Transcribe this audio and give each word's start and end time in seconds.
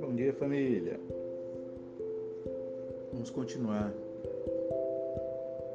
Bom 0.00 0.14
dia, 0.14 0.32
família. 0.34 1.00
Vamos 3.12 3.30
continuar 3.30 3.92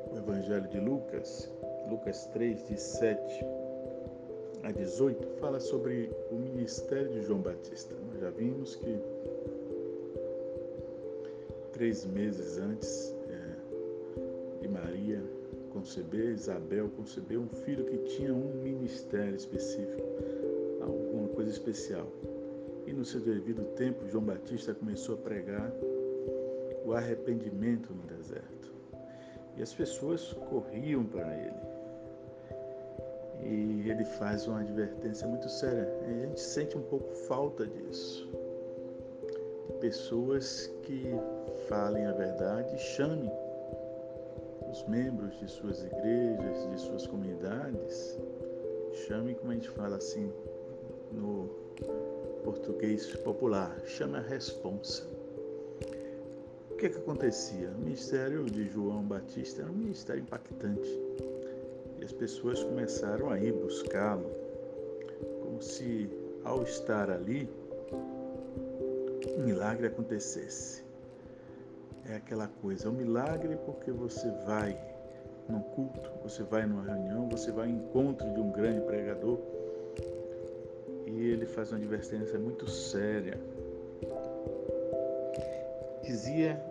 o 0.10 0.18
Evangelho 0.18 0.70
de 0.70 0.80
Lucas, 0.80 1.52
Lucas 1.90 2.28
3, 2.28 2.66
de 2.70 2.80
7 2.80 3.46
a 4.64 4.72
18, 4.72 5.28
fala 5.42 5.60
sobre 5.60 6.10
o 6.32 6.36
ministério 6.36 7.10
de 7.10 7.24
João 7.24 7.42
Batista. 7.42 7.94
Nós 8.08 8.22
já 8.22 8.30
vimos 8.30 8.78
que 8.78 8.98
três 11.74 12.06
meses 12.06 12.58
antes 12.58 13.14
é, 13.28 14.62
de 14.62 14.70
Maria 14.70 15.41
conceber, 15.82 16.34
Isabel 16.34 16.90
concebeu 16.96 17.42
um 17.42 17.50
filho 17.50 17.86
que 17.86 17.98
tinha 18.16 18.32
um 18.32 18.54
ministério 18.62 19.36
específico, 19.36 20.04
alguma 20.80 21.28
coisa 21.30 21.50
especial. 21.50 22.08
E 22.86 22.94
no 22.94 23.04
seu 23.04 23.20
devido 23.20 23.64
tempo, 23.76 24.08
João 24.08 24.24
Batista 24.24 24.76
começou 24.76 25.16
a 25.16 25.18
pregar 25.18 25.72
o 26.86 26.94
arrependimento 26.94 27.92
no 27.94 28.04
deserto. 28.16 28.72
E 29.58 29.64
as 29.64 29.74
pessoas 29.74 30.34
corriam 30.50 31.04
para 31.04 31.36
ele. 31.36 31.72
E 33.44 33.90
ele 33.90 34.06
faz 34.06 34.48
uma 34.48 34.62
advertência 34.62 35.28
muito 35.28 35.50
séria. 35.50 35.90
E 36.08 36.14
a 36.14 36.28
gente 36.28 36.40
sente 36.40 36.78
um 36.78 36.84
pouco 36.84 37.12
falta 37.28 37.66
disso. 37.66 38.30
Pessoas 39.80 40.72
que 40.84 41.06
falem 41.68 42.06
a 42.06 42.12
verdade 42.12 42.78
chamem 42.78 43.32
os 44.72 44.88
membros 44.88 45.38
de 45.40 45.48
suas 45.50 45.84
igrejas, 45.84 46.70
de 46.72 46.80
suas 46.80 47.06
comunidades, 47.06 48.18
chame, 49.06 49.36
como 49.36 49.52
a 49.52 49.56
gente 49.56 49.70
fala 49.70 49.98
assim 49.98 50.32
no 51.12 51.50
português 52.44 53.06
popular, 53.18 53.78
chame 53.86 54.18
a 54.18 54.22
responsa. 54.22 55.04
O 56.72 56.76
que, 56.76 56.86
é 56.86 56.90
que 56.90 56.98
acontecia? 56.98 57.70
O 57.70 57.80
ministério 57.80 58.46
de 58.46 58.68
João 58.70 59.04
Batista 59.04 59.62
era 59.62 59.72
um 59.72 59.76
ministério 59.76 60.22
impactante 60.22 60.90
e 62.00 62.06
as 62.06 62.14
pessoas 62.14 62.64
começaram 62.64 63.30
a 63.30 63.40
ir 63.40 63.52
buscá-lo, 63.52 64.32
como 65.44 65.62
se 65.62 66.10
ao 66.44 66.64
estar 66.64 67.10
ali, 67.12 67.48
um 69.38 69.44
milagre 69.44 69.88
acontecesse 69.88 70.81
é 72.12 72.18
aquela 72.18 72.48
coisa, 72.48 72.88
é 72.88 72.92
um 72.92 72.94
milagre 72.94 73.58
porque 73.66 73.90
você 73.90 74.30
vai 74.46 74.78
num 75.48 75.62
culto, 75.62 76.12
você 76.22 76.44
vai 76.44 76.66
numa 76.66 76.84
reunião, 76.84 77.30
você 77.30 77.52
vai 77.52 77.70
ao 77.70 77.74
encontro 77.74 78.30
de 78.34 78.40
um 78.40 78.52
grande 78.52 78.82
pregador 78.82 79.40
e 81.06 81.30
ele 81.30 81.46
faz 81.46 81.72
uma 81.72 81.78
advertência 81.78 82.38
muito 82.38 82.70
séria. 82.70 83.40
Dizia 86.04 86.62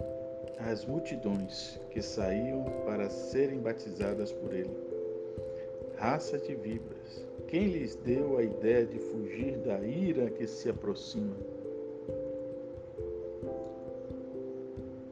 às 0.59 0.85
multidões 0.85 1.81
que 1.91 2.03
saíam 2.03 2.65
para 2.85 3.09
serem 3.09 3.61
batizadas 3.61 4.33
por 4.33 4.53
ele: 4.53 4.77
Raça 5.97 6.39
de 6.39 6.55
víboras, 6.55 7.25
quem 7.49 7.69
lhes 7.69 7.97
deu 7.97 8.37
a 8.37 8.43
ideia 8.43 8.85
de 8.85 8.99
fugir 8.99 9.57
da 9.59 9.81
ira 9.81 10.31
que 10.31 10.47
se 10.47 10.69
aproxima? 10.69 11.37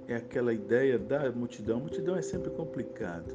É 0.09 0.17
aquela 0.17 0.53
ideia 0.53 0.99
da 0.99 1.31
multidão. 1.31 1.81
Multidão 1.81 2.17
é 2.17 2.23
sempre 2.23 2.51
complicado. 2.51 3.35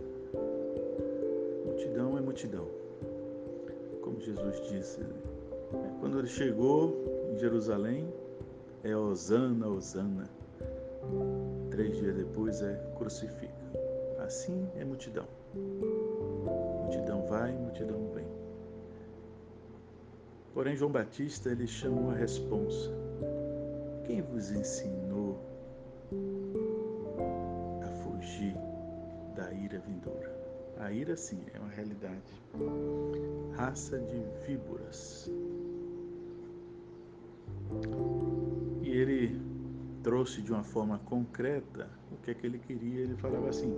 Multidão 1.65 2.17
é 2.17 2.21
multidão. 2.21 2.67
Como 4.01 4.19
Jesus 4.19 4.59
disse. 4.69 5.01
Né? 5.01 5.97
Quando 5.99 6.17
ele 6.17 6.27
chegou 6.27 7.29
em 7.31 7.37
Jerusalém, 7.37 8.11
é 8.83 8.95
Osana, 8.95 9.67
Osana. 9.67 10.27
Três 11.69 11.95
dias 11.95 12.15
depois 12.15 12.61
é 12.61 12.75
crucifica. 12.97 13.53
Assim 14.19 14.67
é 14.75 14.83
multidão. 14.83 15.27
Multidão 15.53 17.25
vai, 17.27 17.51
multidão 17.51 18.09
vem. 18.15 18.25
Porém, 20.53 20.75
João 20.75 20.91
Batista 20.91 21.49
ele 21.49 21.67
chamou 21.67 22.11
a 22.11 22.15
responsa. 22.15 22.91
Quem 24.05 24.21
vos 24.21 24.51
ensinou 24.51 25.02
A 30.83 30.91
ira, 30.91 31.15
sim, 31.15 31.39
é 31.53 31.59
uma 31.59 31.69
realidade. 31.69 32.43
Raça 33.55 33.97
de 33.99 34.21
víboras. 34.45 35.31
E 38.81 38.89
ele 38.89 39.39
trouxe 40.03 40.41
de 40.41 40.51
uma 40.51 40.63
forma 40.63 40.99
concreta 41.05 41.89
o 42.11 42.17
que 42.17 42.31
é 42.31 42.33
que 42.33 42.45
ele 42.45 42.59
queria. 42.59 42.99
Ele 42.99 43.15
falava 43.15 43.47
assim: 43.47 43.73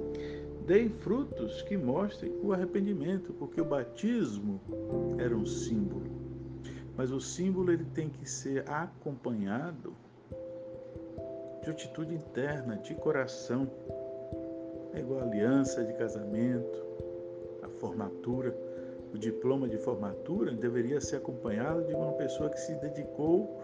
deem 0.66 0.90
frutos 0.90 1.62
que 1.62 1.78
mostrem 1.78 2.34
o 2.42 2.52
arrependimento, 2.52 3.34
porque 3.34 3.62
o 3.62 3.66
batismo 3.66 4.60
era 5.20 5.38
um 5.38 5.46
símbolo. 5.46 6.10
Mas 6.98 7.12
o 7.12 7.22
símbolo 7.22 7.72
ele 7.72 7.86
tem 7.94 8.10
que 8.10 8.28
ser 8.28 8.68
acompanhado 8.68 9.96
de 11.62 11.70
atitude 11.70 12.16
interna, 12.16 12.78
de 12.78 12.96
coração 12.96 13.70
é 14.96 15.00
igual 15.00 15.20
a 15.20 15.24
aliança 15.24 15.84
de 15.84 15.94
casamento, 15.94 16.84
a 17.62 17.68
formatura. 17.68 18.56
O 19.14 19.18
diploma 19.18 19.68
de 19.68 19.78
formatura 19.78 20.52
deveria 20.52 21.00
ser 21.00 21.18
acompanhado 21.18 21.84
de 21.84 21.94
uma 21.94 22.14
pessoa 22.14 22.50
que 22.50 22.60
se 22.60 22.74
dedicou 22.76 23.62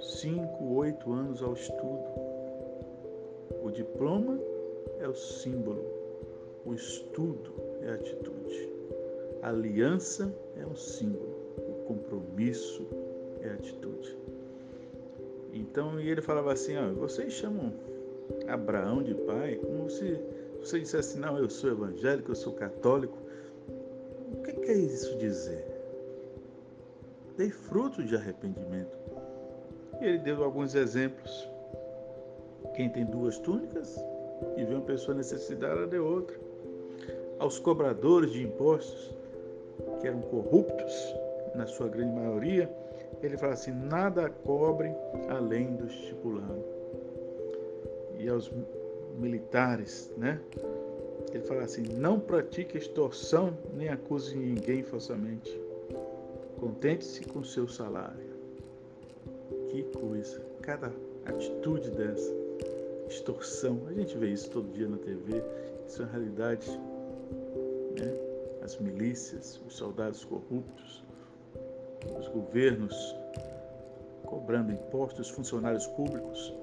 cinco, 0.00 0.74
oito 0.74 1.12
anos 1.12 1.42
ao 1.42 1.52
estudo. 1.52 2.04
O 3.62 3.70
diploma 3.70 4.38
é 4.98 5.08
o 5.08 5.14
símbolo, 5.14 5.84
o 6.64 6.74
estudo 6.74 7.52
é 7.82 7.90
a 7.90 7.94
atitude, 7.94 8.72
a 9.42 9.48
aliança 9.48 10.32
é 10.60 10.66
um 10.66 10.74
símbolo, 10.74 11.36
o 11.58 11.84
compromisso 11.86 12.86
é 13.40 13.50
a 13.50 13.54
atitude. 13.54 14.16
Então, 15.52 16.00
e 16.00 16.08
ele 16.08 16.22
falava 16.22 16.52
assim: 16.52 16.76
ó, 16.76 16.92
vocês 16.92 17.32
chamam 17.32 17.72
Abraão 18.48 19.02
de 19.02 19.14
pai 19.14 19.56
como 19.56 19.88
se 19.90 20.18
você 20.62 20.80
dissesse 20.80 21.10
assim, 21.10 21.20
não, 21.20 21.38
eu 21.38 21.48
sou 21.50 21.70
evangélico, 21.70 22.30
eu 22.30 22.34
sou 22.34 22.52
católico, 22.52 23.18
o 24.32 24.42
que 24.42 24.70
é 24.70 24.74
isso 24.74 25.16
dizer? 25.18 25.66
Dei 27.36 27.50
fruto 27.50 28.02
de 28.02 28.14
arrependimento. 28.14 28.96
E 30.00 30.04
ele 30.04 30.18
deu 30.18 30.42
alguns 30.42 30.74
exemplos. 30.74 31.48
Quem 32.74 32.88
tem 32.88 33.04
duas 33.04 33.38
túnicas 33.38 33.96
e 34.56 34.64
vê 34.64 34.74
uma 34.74 34.84
pessoa 34.84 35.16
necessitada 35.16 35.86
de 35.86 35.98
outra. 35.98 36.38
Aos 37.38 37.58
cobradores 37.58 38.32
de 38.32 38.42
impostos, 38.42 39.14
que 40.00 40.06
eram 40.06 40.20
corruptos, 40.22 41.14
na 41.54 41.66
sua 41.66 41.88
grande 41.88 42.14
maioria, 42.14 42.70
ele 43.22 43.36
fala 43.36 43.52
assim: 43.52 43.72
nada 43.72 44.30
cobrem 44.30 44.94
além 45.28 45.74
do 45.76 45.86
estipulado. 45.86 46.64
E 48.18 48.28
aos 48.28 48.50
militares, 49.18 50.10
né? 50.16 50.40
Ele 51.32 51.42
fala 51.44 51.62
assim: 51.62 51.82
não 51.82 52.20
pratique 52.20 52.76
extorsão 52.76 53.56
nem 53.74 53.88
acuse 53.88 54.36
ninguém 54.36 54.82
falsamente. 54.82 55.60
Contente-se 56.58 57.24
com 57.24 57.42
seu 57.42 57.66
salário. 57.66 58.32
Que 59.68 59.82
coisa! 59.98 60.40
Cada 60.60 60.92
atitude 61.24 61.90
dessa, 61.90 62.32
extorsão, 63.08 63.80
a 63.88 63.92
gente 63.92 64.16
vê 64.16 64.28
isso 64.28 64.50
todo 64.50 64.72
dia 64.72 64.88
na 64.88 64.96
TV, 64.98 65.42
isso 65.86 66.02
é 66.02 66.04
uma 66.04 66.12
realidade. 66.12 66.70
Né? 67.98 68.14
As 68.62 68.78
milícias, 68.78 69.60
os 69.66 69.74
soldados 69.74 70.24
corruptos, 70.24 71.02
os 72.18 72.28
governos 72.28 72.94
cobrando 74.24 74.72
impostos, 74.72 75.28
funcionários 75.28 75.86
públicos 75.88 76.54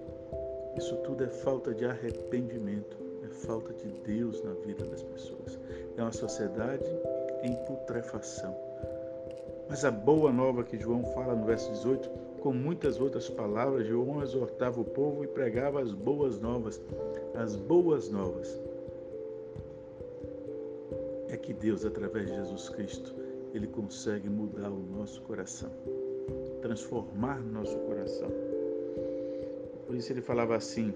isso 0.80 0.96
tudo 1.04 1.26
é 1.26 1.28
falta 1.28 1.74
de 1.74 1.84
arrependimento, 1.84 2.98
é 3.26 3.28
falta 3.28 3.74
de 3.74 3.90
Deus 4.00 4.42
na 4.42 4.54
vida 4.66 4.86
das 4.86 5.04
pessoas. 5.04 5.60
É 5.98 6.02
uma 6.02 6.14
sociedade 6.14 6.90
em 7.44 7.54
putrefação. 7.66 8.56
Mas 9.70 9.84
a 9.84 9.92
boa 9.92 10.32
nova 10.32 10.64
que 10.64 10.80
João 10.80 11.04
fala 11.14 11.36
no 11.36 11.46
verso 11.46 11.70
18, 11.74 12.10
com 12.40 12.54
muitas 12.54 12.98
outras 12.98 13.30
palavras, 13.30 13.88
João 13.88 14.24
exortava 14.24 14.80
o 14.80 14.86
povo 14.86 15.26
e 15.26 15.28
pregava 15.28 15.82
as 15.82 15.92
boas 15.92 16.40
novas. 16.40 16.82
As 17.36 17.58
boas 17.58 18.10
novas 18.10 18.58
é 21.28 21.36
que 21.36 21.54
Deus, 21.54 21.86
através 21.86 22.28
de 22.28 22.36
Jesus 22.36 22.70
Cristo, 22.70 23.14
ele 23.54 23.68
consegue 23.68 24.30
mudar 24.30 24.70
o 24.70 24.80
nosso 24.80 25.22
coração, 25.24 25.70
transformar 26.62 27.42
nosso 27.42 27.78
coração. 27.80 28.49
Por 29.90 29.96
isso 29.96 30.14
ele 30.14 30.22
falava 30.22 30.56
assim. 30.56 30.94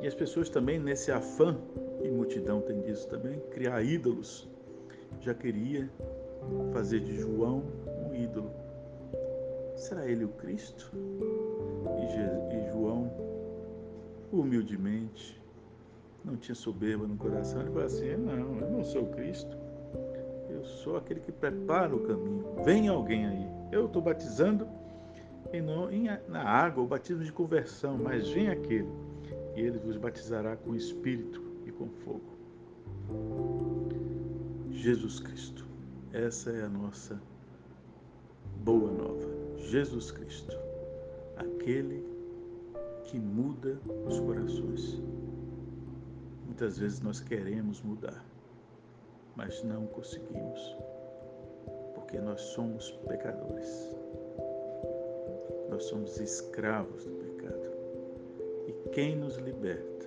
E 0.00 0.06
as 0.06 0.14
pessoas 0.14 0.48
também, 0.48 0.78
nesse 0.78 1.10
afã, 1.10 1.58
e 2.00 2.08
multidão 2.08 2.60
tem 2.60 2.80
disso 2.80 3.08
também, 3.08 3.40
criar 3.50 3.82
ídolos. 3.82 4.48
já 5.20 5.34
queria 5.34 5.90
fazer 6.72 7.00
de 7.00 7.16
João 7.16 7.64
um 8.08 8.14
ídolo. 8.14 8.52
Será 9.74 10.06
ele 10.06 10.24
o 10.24 10.28
Cristo? 10.28 10.92
E, 12.00 12.70
João, 12.70 13.10
humildemente, 14.30 15.42
não 16.24 16.36
tinha 16.36 16.54
soberba 16.54 17.04
no 17.04 17.16
coração, 17.16 17.62
ele 17.62 17.70
falou 17.70 17.84
assim: 17.84 18.16
Não, 18.16 18.60
eu 18.60 18.70
não 18.70 18.84
sou 18.84 19.02
o 19.02 19.08
Cristo, 19.08 19.58
eu 20.48 20.62
sou 20.62 20.96
aquele 20.96 21.18
que 21.18 21.32
prepara 21.32 21.96
o 21.96 22.06
caminho. 22.06 22.44
Vem 22.64 22.86
alguém 22.86 23.26
aí, 23.26 23.48
eu 23.72 23.86
estou 23.86 24.00
batizando 24.00 24.68
e 25.52 25.60
não 25.60 25.90
em, 25.90 26.08
na 26.28 26.42
água, 26.42 26.82
o 26.82 26.86
batismo 26.86 27.24
de 27.24 27.32
conversão, 27.32 27.96
mas 27.96 28.28
vem 28.28 28.48
aquele, 28.48 28.88
e 29.56 29.60
ele 29.60 29.78
vos 29.78 29.96
batizará 29.96 30.56
com 30.56 30.74
espírito 30.74 31.42
e 31.66 31.72
com 31.72 31.88
fogo. 31.88 32.38
Jesus 34.70 35.20
Cristo. 35.20 35.66
Essa 36.12 36.50
é 36.50 36.62
a 36.62 36.68
nossa 36.68 37.20
boa 38.64 38.90
nova. 38.90 39.28
Jesus 39.56 40.10
Cristo, 40.10 40.56
aquele 41.36 42.04
que 43.04 43.18
muda 43.18 43.78
os 44.06 44.20
corações. 44.20 45.02
Muitas 46.46 46.78
vezes 46.78 47.00
nós 47.00 47.20
queremos 47.20 47.82
mudar, 47.82 48.24
mas 49.36 49.62
não 49.62 49.86
conseguimos, 49.86 50.76
porque 51.94 52.18
nós 52.18 52.40
somos 52.40 52.90
pecadores. 53.06 53.96
Nós 55.78 55.84
somos 55.84 56.18
escravos 56.18 57.04
do 57.04 57.12
pecado. 57.12 57.70
E 58.66 58.72
quem 58.90 59.14
nos 59.14 59.36
liberta 59.36 60.06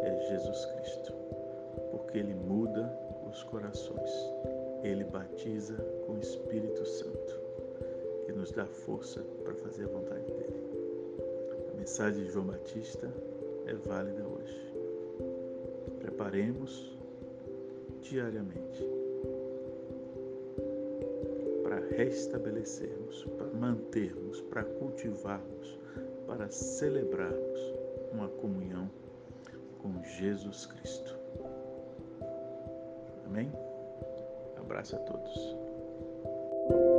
é 0.00 0.28
Jesus 0.28 0.64
Cristo, 0.64 1.12
porque 1.92 2.18
Ele 2.18 2.34
muda 2.34 2.92
os 3.30 3.44
corações. 3.44 4.10
Ele 4.82 5.04
batiza 5.04 5.76
com 6.04 6.14
o 6.14 6.18
Espírito 6.18 6.84
Santo, 6.84 7.40
que 8.24 8.32
nos 8.32 8.50
dá 8.50 8.66
força 8.66 9.22
para 9.44 9.54
fazer 9.54 9.84
a 9.84 9.88
vontade 9.88 10.32
dele. 10.32 10.66
A 11.72 11.76
mensagem 11.76 12.24
de 12.24 12.32
João 12.32 12.46
Batista 12.46 13.08
é 13.66 13.74
válida 13.88 14.26
hoje. 14.26 14.74
Preparemos 16.00 16.98
diariamente 18.02 18.84
restabelecermos, 21.90 23.24
para 23.36 23.46
mantermos, 23.46 24.40
para 24.42 24.64
cultivarmos, 24.64 25.78
para 26.26 26.48
celebrarmos 26.50 27.60
uma 28.12 28.28
comunhão 28.28 28.90
com 29.78 30.02
Jesus 30.02 30.66
Cristo. 30.66 31.18
Amém? 33.26 33.50
abraço 34.66 34.96
a 34.96 34.98
todos. 34.98 36.95